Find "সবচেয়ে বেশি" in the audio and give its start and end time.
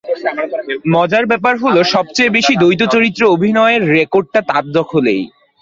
1.93-2.53